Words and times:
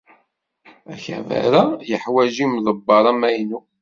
Akabar-a 0.93 1.63
yeḥwaj 1.89 2.35
imḍebber 2.45 3.03
amaynu. 3.11 3.59